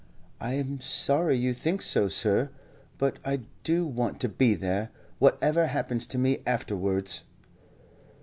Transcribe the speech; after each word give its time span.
"I 0.39 0.53
am 0.53 0.79
sorry 0.81 1.37
you 1.37 1.53
think 1.53 1.83
so, 1.83 2.07
sir; 2.07 2.49
but 2.97 3.19
I 3.23 3.41
do 3.63 3.85
want 3.85 4.19
to 4.21 4.29
be 4.29 4.55
there, 4.55 4.89
whatever 5.19 5.67
happens 5.67 6.07
to 6.07 6.17
me 6.17 6.39
afterwards." 6.47 7.21